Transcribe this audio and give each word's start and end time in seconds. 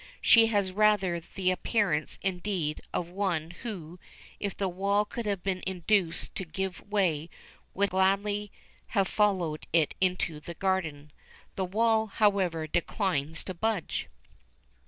She 0.19 0.47
has 0.47 0.71
rather 0.71 1.19
the 1.19 1.51
appearance, 1.51 2.17
indeed, 2.23 2.81
of 2.91 3.11
one 3.11 3.51
who, 3.61 3.99
if 4.39 4.57
the 4.57 4.67
wall 4.67 5.05
could 5.05 5.27
have 5.27 5.43
been 5.43 5.61
induced 5.67 6.33
to 6.33 6.43
give 6.43 6.81
way, 6.91 7.29
would 7.75 7.91
gladly 7.91 8.51
have 8.97 9.07
followed 9.07 9.67
it 9.71 9.93
into 10.01 10.39
the 10.39 10.55
garden. 10.55 11.11
The 11.55 11.65
wall, 11.65 12.07
however, 12.07 12.65
declines 12.65 13.43
to 13.43 13.53
budge. 13.53 14.09